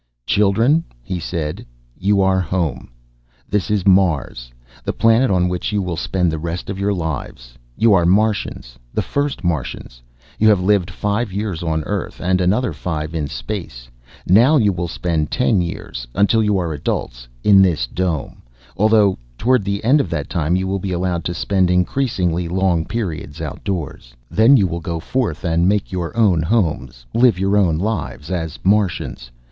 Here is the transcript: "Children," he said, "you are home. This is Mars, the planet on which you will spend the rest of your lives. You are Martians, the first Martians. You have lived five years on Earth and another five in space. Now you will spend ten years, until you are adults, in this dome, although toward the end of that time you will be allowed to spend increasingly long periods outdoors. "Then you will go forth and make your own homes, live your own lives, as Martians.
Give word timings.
"Children," 0.25 0.83
he 1.03 1.19
said, 1.19 1.63
"you 1.95 2.21
are 2.23 2.39
home. 2.39 2.89
This 3.47 3.69
is 3.69 3.85
Mars, 3.85 4.51
the 4.83 4.93
planet 4.93 5.29
on 5.29 5.47
which 5.47 5.71
you 5.71 5.79
will 5.79 5.95
spend 5.95 6.31
the 6.31 6.39
rest 6.39 6.71
of 6.71 6.79
your 6.79 6.91
lives. 6.91 7.53
You 7.77 7.93
are 7.93 8.03
Martians, 8.07 8.79
the 8.91 9.03
first 9.03 9.43
Martians. 9.43 10.01
You 10.39 10.49
have 10.49 10.59
lived 10.59 10.89
five 10.89 11.31
years 11.31 11.61
on 11.61 11.83
Earth 11.83 12.19
and 12.19 12.41
another 12.41 12.73
five 12.73 13.13
in 13.13 13.27
space. 13.27 13.89
Now 14.25 14.57
you 14.57 14.73
will 14.73 14.87
spend 14.87 15.29
ten 15.29 15.61
years, 15.61 16.07
until 16.15 16.41
you 16.41 16.57
are 16.57 16.73
adults, 16.73 17.27
in 17.43 17.61
this 17.61 17.85
dome, 17.85 18.41
although 18.75 19.19
toward 19.37 19.63
the 19.63 19.83
end 19.83 20.01
of 20.01 20.09
that 20.09 20.31
time 20.31 20.55
you 20.55 20.65
will 20.65 20.79
be 20.79 20.93
allowed 20.93 21.23
to 21.25 21.35
spend 21.35 21.69
increasingly 21.69 22.47
long 22.47 22.85
periods 22.85 23.39
outdoors. 23.39 24.15
"Then 24.31 24.57
you 24.57 24.65
will 24.65 24.81
go 24.81 24.99
forth 24.99 25.43
and 25.43 25.69
make 25.69 25.91
your 25.91 26.17
own 26.17 26.41
homes, 26.41 27.05
live 27.13 27.37
your 27.37 27.55
own 27.55 27.77
lives, 27.77 28.31
as 28.31 28.57
Martians. 28.63 29.29